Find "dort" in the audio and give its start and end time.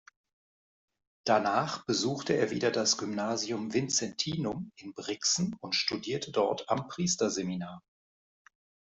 6.31-6.67